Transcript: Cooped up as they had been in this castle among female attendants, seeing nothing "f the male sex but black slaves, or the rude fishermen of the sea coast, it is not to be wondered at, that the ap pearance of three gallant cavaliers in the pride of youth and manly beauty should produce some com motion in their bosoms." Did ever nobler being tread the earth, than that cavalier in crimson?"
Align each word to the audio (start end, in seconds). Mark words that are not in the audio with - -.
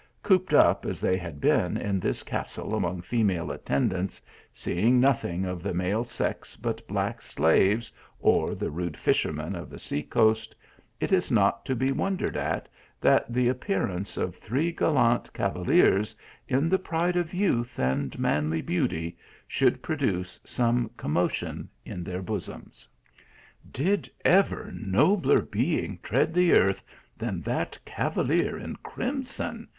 Cooped 0.23 0.51
up 0.51 0.83
as 0.83 0.99
they 0.99 1.15
had 1.15 1.39
been 1.39 1.77
in 1.77 1.99
this 1.99 2.23
castle 2.23 2.73
among 2.73 3.03
female 3.03 3.51
attendants, 3.51 4.19
seeing 4.51 4.99
nothing 4.99 5.45
"f 5.45 5.61
the 5.61 5.75
male 5.75 6.03
sex 6.03 6.55
but 6.55 6.87
black 6.87 7.21
slaves, 7.21 7.91
or 8.19 8.55
the 8.55 8.71
rude 8.71 8.97
fishermen 8.97 9.55
of 9.55 9.69
the 9.69 9.77
sea 9.77 10.01
coast, 10.01 10.55
it 10.99 11.11
is 11.11 11.31
not 11.31 11.63
to 11.65 11.75
be 11.75 11.91
wondered 11.91 12.35
at, 12.35 12.67
that 12.99 13.31
the 13.31 13.47
ap 13.47 13.59
pearance 13.59 14.17
of 14.17 14.35
three 14.35 14.71
gallant 14.71 15.31
cavaliers 15.33 16.15
in 16.47 16.67
the 16.67 16.79
pride 16.79 17.15
of 17.15 17.31
youth 17.31 17.77
and 17.77 18.17
manly 18.17 18.63
beauty 18.63 19.15
should 19.47 19.83
produce 19.83 20.39
some 20.43 20.89
com 20.97 21.13
motion 21.13 21.69
in 21.85 22.03
their 22.03 22.23
bosoms." 22.23 22.87
Did 23.81 24.09
ever 24.25 24.71
nobler 24.75 25.43
being 25.43 25.99
tread 26.01 26.33
the 26.33 26.57
earth, 26.57 26.83
than 27.19 27.41
that 27.41 27.77
cavalier 27.85 28.57
in 28.57 28.77
crimson?" 28.77 29.67